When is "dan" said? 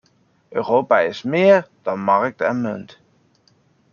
1.81-1.99